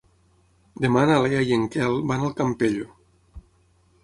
[0.85, 2.89] Demà na Lea i en Quel van al Campello.